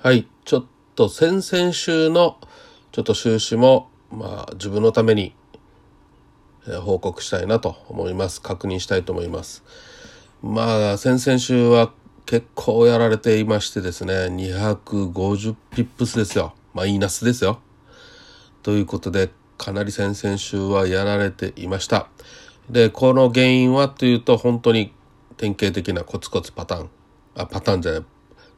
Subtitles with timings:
[0.00, 2.38] はい、ちょっと先々週の
[2.92, 5.34] ちょっと収支も、まあ自分のために
[6.84, 8.40] 報告したいなと思います。
[8.40, 9.64] 確認したいと思います。
[10.40, 11.92] まあ先々週は
[12.26, 16.54] 結構やられていましてですね、250ピップスですよ。
[16.74, 17.58] マイナスですよ。
[18.62, 22.08] ということで、かなり先々週はやられていました。
[22.70, 24.92] で、この原因はというと、本当に
[25.36, 26.90] 典型的なコツコツパターン。
[27.34, 28.04] あ、パターンじゃない。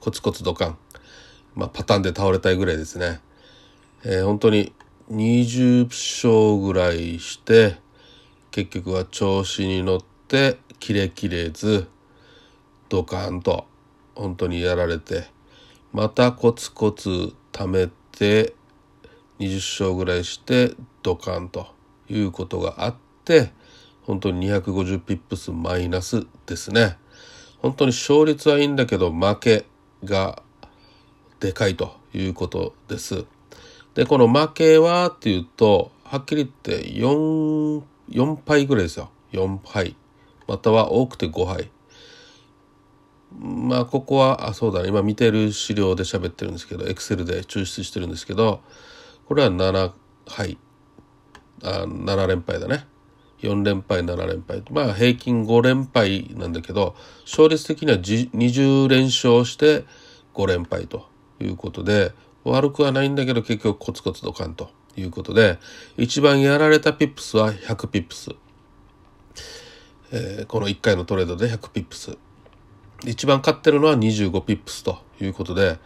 [0.01, 0.79] コツコツドカン。
[1.55, 3.21] まあ、パターンで倒れたいぐらいですね。
[4.05, 4.73] えー、本当に
[5.11, 7.77] 20勝ぐらいして
[8.51, 11.89] 結局は調子に乗ってキレキレず
[12.89, 13.67] ドカーンと
[14.15, 15.29] 本当にやられて
[15.93, 18.55] またコツコツ貯めて
[19.41, 21.69] 20勝ぐらいしてドカンと
[22.09, 22.95] いうことがあっ
[23.25, 23.53] て
[24.03, 26.97] 本当に250ピップスマイナスですね。
[27.59, 29.65] 本当に勝率はいいんだけど負け
[30.05, 30.43] が
[31.41, 33.25] でかいということです。
[33.95, 39.11] で、この負けはっていうと、はっきり言って4、4敗ぐらいですよ。
[39.33, 39.97] 4敗。
[40.47, 41.71] または多くて5敗。
[43.39, 44.89] まあ、ここは、あ、そうだね。
[44.89, 48.61] 今見てる資料で喋ってるんですけど、エクセルで抽出してるんですけど、
[49.27, 49.93] これは7
[50.27, 50.59] 敗。
[51.63, 52.87] あ7連敗だね。
[53.43, 54.63] 4連敗、7連敗。
[54.71, 56.95] まあ、平均5連敗なんだけど、
[57.25, 59.85] 勝率的には20連勝して
[60.35, 61.10] 5連敗と
[61.45, 62.13] いうことで
[62.45, 65.59] 悪くはないんだけど結局コツコツドカンということで
[65.97, 68.31] 一番やられた pips は100 pips、
[70.13, 72.17] えー、この1回のトレードで100ピップス。
[73.07, 75.79] 一番勝ってるのは25 pips ということで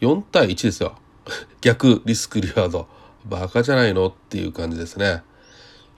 [0.00, 0.98] 4対1ですよ。
[1.62, 2.86] 逆リスクリワード。
[3.24, 5.22] バカじゃないのっていう感じですね。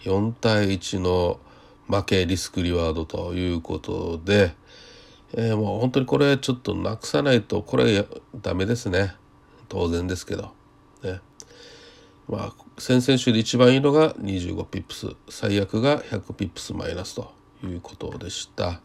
[0.03, 1.39] 4対1の
[1.89, 4.55] 負けリスクリワードということで
[5.35, 8.07] えー、もう本当にこれちょっとなくさないとこれ
[8.43, 9.15] ダメですね。
[9.69, 10.53] 当然ですけど。
[11.03, 11.21] ね。
[12.29, 15.09] まあ先々週で一番いいのが25ピップス。
[15.29, 17.33] 最悪が100ピップスマイナスと
[17.65, 18.81] いうことでした。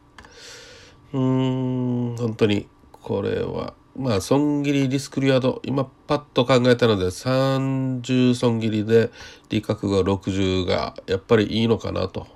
[1.14, 3.74] うーん本当にこれは。
[3.98, 5.62] まあ損切りリスクリワード。
[5.64, 9.10] 今パッと考えたので30損切りで
[9.50, 12.28] 利確が60がやっぱりいいのかなと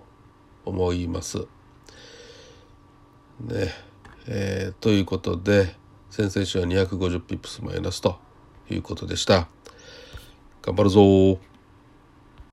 [0.66, 1.46] 思います。
[3.42, 3.90] ね。
[4.32, 5.76] えー、ということで
[6.12, 8.20] 先々週は250ピップスマイナスと
[8.70, 9.48] いうことでした。
[10.62, 11.49] 頑張るぞ